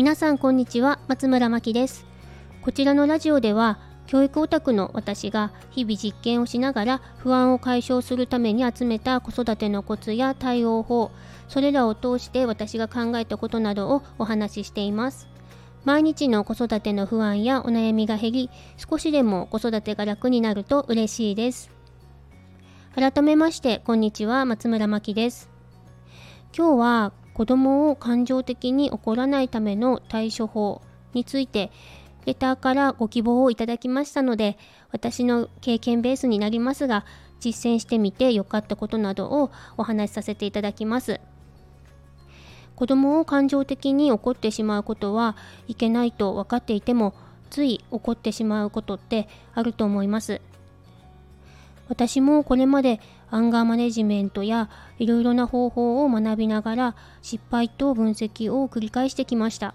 [0.00, 2.06] 皆さんこんにちは松村真希です。
[2.62, 11.10] こちらのラジオでは教育オタクの私が日々実験をしながら不安を解消するために集めた子育てのコツや対応法
[11.48, 15.28] それらを通して私が考えたことなどをお話ししています。
[15.84, 21.70] 毎日の子育ての不安やお悩みが減り少しでも子育てが楽になると嬉しいです。
[22.94, 25.50] 改めましてこんにちは松村真希です。
[26.56, 30.82] 今日は子供を感情的に怒らないための対処法
[31.14, 31.70] について
[32.26, 34.58] レターからご希望をいただきましたので
[34.92, 37.04] 私の経験ベースになりますが
[37.40, 41.20] 実践してみて良かったことなどをお話しさせていただきます。
[42.76, 45.36] 子供を感情的に怒ってしまうことは
[45.68, 47.14] いけないと分かっていても
[47.50, 50.40] つい怒ってしまうことってあると思います。
[51.88, 59.74] 私もこれまでアンガーマネジメントやいろいろな方法を学びながら失敗と分析を繰り返してきました。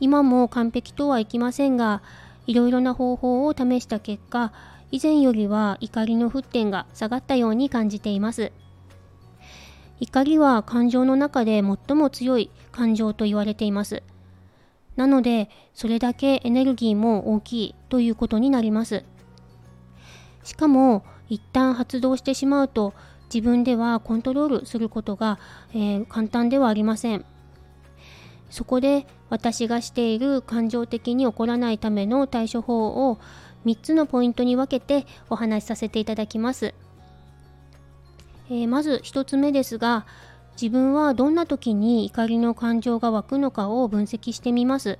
[0.00, 2.02] 今も完璧とはいきませんが
[2.46, 4.52] いろいろな方法を試した結果
[4.90, 8.52] 以前よりは怒りの沸点が下がったように感じています。
[10.00, 14.02] 怒りは感情の中で最も強い感情と言われています。
[14.96, 19.04] なのでそれだけエネルギーも大きいということになります。
[20.44, 22.94] しかも一旦発動してしまうと
[23.32, 25.38] 自分ではコントロールすることが、
[25.72, 27.24] えー、簡単ではありません。
[28.50, 33.18] そこで私がしている感情的に起こらないための対処法を
[33.66, 36.74] 3つのポイントに分けてお話しさせていただきます、
[38.48, 40.06] えー、まず1つ目ですが
[40.60, 44.98] 自分はどんな時に怒りの感情が湧くのかを分析してみます。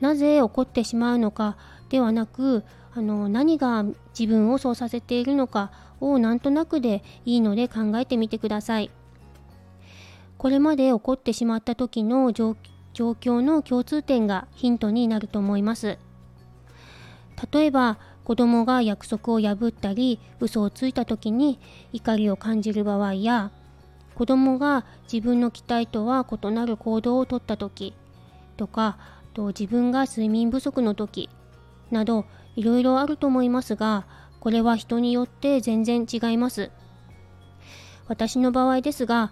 [0.00, 1.58] なぜ怒ってしまうのか
[1.90, 3.84] ではなくあの何が
[4.18, 8.90] 自分をそうさせているのかをなんとなくでいいので考えてみてください。
[10.38, 12.56] これまで起こってしまった時の状
[12.94, 15.98] 況の共通点がヒントになると思います。
[17.52, 21.58] 例えば子供が約束を破ったり嘘をついた時に
[21.92, 23.50] 怒りを感じる場合や
[24.14, 27.94] 子供が自分の期待とは異なる行動をとった時
[28.56, 28.98] とか
[29.32, 31.30] と自分が睡眠不足の時
[31.90, 32.26] など
[32.56, 34.06] いろいろあると思いますが
[34.40, 36.70] これは人によって全然違います。
[38.08, 39.30] 私の場合ですが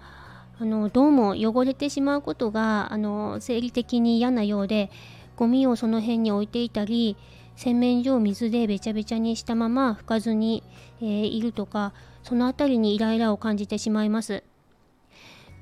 [0.61, 4.91] あのどうも汚れてしまうことがあの生理的に嫌なようで
[5.37, 7.17] ゴミをその辺に置いていたり
[7.56, 10.62] 洗面所を水でべちゃべちゃにしたまま拭かずに、
[11.00, 11.93] えー、いるとか
[12.23, 14.45] その辺りにイライラを感じてしまいます。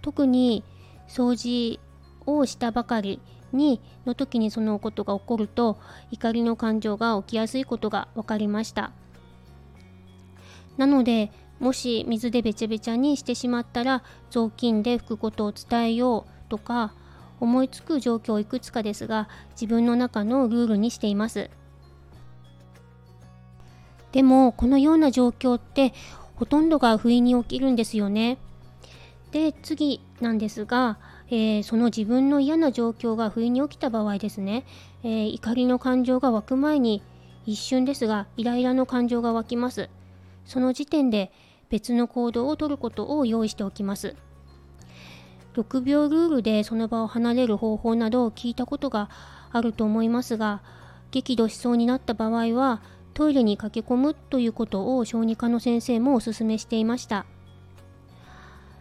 [0.02, 0.62] 特に
[1.08, 1.80] 掃除
[2.26, 3.20] をしたばかり
[3.56, 5.78] にの時にそのことが起こると
[6.10, 8.92] 怒りの感情が起きやすいことが分かりました。
[10.76, 16.92] なのでもし水でべちゃべちゃにしてしまったら雑巾で拭くことを伝えようとか
[17.40, 21.50] 思いつく状況いくつかですが自分の中のルールにしています。
[24.12, 25.92] でもこのような状況って
[26.36, 28.38] ほとんどが不意に起きるんですよね。
[29.36, 30.98] で次なんですが
[31.28, 34.64] えー、その自分の嫌な状況が不意に起きた場合ですね、
[35.02, 37.02] えー、怒りの感情が湧く前に
[37.46, 39.88] 一瞬ですがイライラの感情が湧きます。
[40.44, 41.32] その時点で
[41.68, 44.14] 別の行動をとることを用意しておきます。
[45.54, 49.08] 6秒ルールでその場を離れる方法などを聞いたことが
[49.52, 50.60] あると思いますが
[51.10, 52.82] 激怒しそうになった場合は
[53.14, 57.24] トイレに駆け込むということを小児科の先生もお勧めしていました。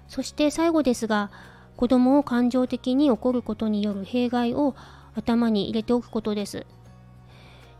[0.07, 1.31] そして最後ですが
[1.75, 4.75] 子供を感情的に怒ることによる弊害を
[5.15, 6.65] 頭に入れておくことです。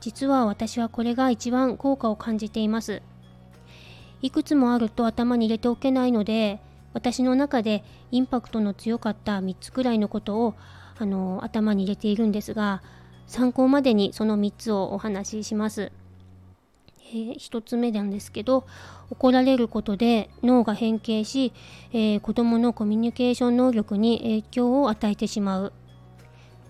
[0.02, 3.02] 実は私はこれが一番効果を感じています。
[4.22, 6.60] いくつもあると頭に入れておけないので、
[6.94, 10.56] 私の中でインパクトの強かった3つくらいのことを
[10.98, 12.82] あの頭に入れているんですが、
[13.28, 15.92] 参考までにその3つをお話しします。
[17.08, 18.66] えー、1つ目なんですけど
[19.10, 21.54] 怒られることで脳が変形し、
[21.94, 25.74] えー、子どものコミュニケーション能力に影響を与えてしまう、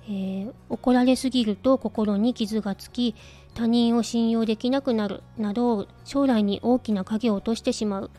[0.07, 3.15] えー、怒られすぎると心に傷がつき
[3.53, 8.11] 他人を信用できなくなるなど将来に大きな影を落としてしまう、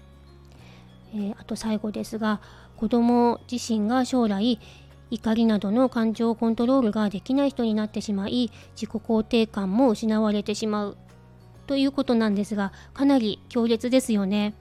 [1.15, 2.41] え、あと最後ですが
[2.79, 4.59] 子ども自身が将来
[5.11, 10.97] 怒りなどの感情コントロールができない人になってしまい自己肯定感も失われてしまう。
[11.67, 14.55] ということなんですがかなり強烈ですよね。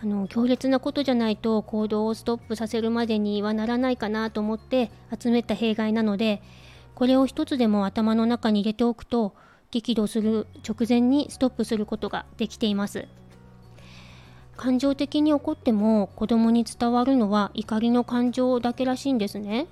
[0.00, 6.40] あの強烈なことじゃないと行動をストップさせるまでにはならないかなと思って集めた弊害なので
[6.94, 9.34] これを一つでも頭の中に入れておくと
[9.72, 13.08] 激怒する直前にストップすることができています
[14.56, 19.66] 感情的に怒っても子供に伝わるのは怒りの感情だけらしいんですね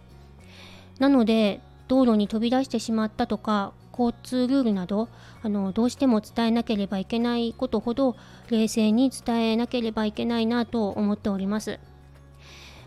[0.98, 5.08] なので道路に飛び出してしまったとか交通ルールなど
[5.42, 8.16] あのどうしても伝えなければいけないことほど
[8.50, 11.78] 冷静に伝えなければいけないなと思っております。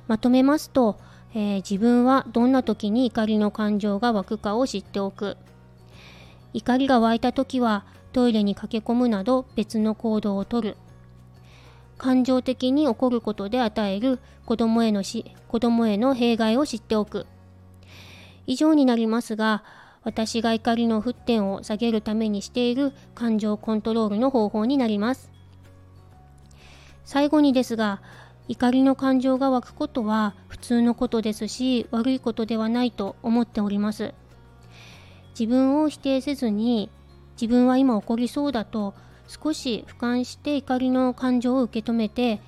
[0.08, 0.98] まとめますと、
[1.34, 5.38] えー、自分はどんな時に怒りの感情が湧くかを知っておく。
[6.54, 10.78] 怒りが湧いた時はトイレに駆け込むなど別の行動をとる。
[11.98, 17.28] 感情的に起こることで与える子供へのし子供への弊害を知っておく。
[18.48, 19.64] 以上になりますが
[20.04, 25.32] 私が怒りの沸点を下げるためにしている感情コントロールの方法になります
[27.04, 28.02] 最後にですが
[28.48, 34.14] 怒りの感情が湧くことは普通のことですし悪いことではないと思っております
[35.40, 36.90] 自分を否定せずに
[37.40, 38.94] 自分は今起こりそうだと
[39.28, 42.42] 少し俯瞰して怒りの感情を受け止めて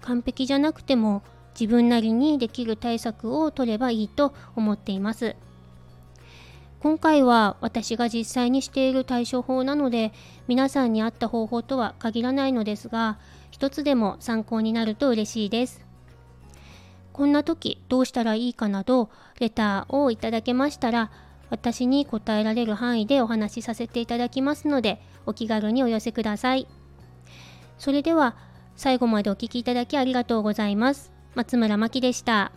[0.00, 1.22] 完璧じゃなくても
[1.58, 5.36] 自分なりにできる対策を取ればいいと思っています。
[6.84, 10.12] 今回は私が実際にしている対処法なので
[10.48, 13.18] 皆さんに合った方法とは限らないのですが
[13.50, 15.80] 一つでも参考になると嬉しいです。
[17.14, 19.08] こんな時どうしたらいいかなど
[19.40, 21.10] レターをいただけましたら
[21.48, 26.66] 私に答えられる範囲でお話しさせていただきますのでお気軽にお寄せください。
[27.78, 28.36] それでは
[28.76, 31.12] 最後までお聴きいただきありがとうございます。
[31.34, 32.52] 松村真希でした。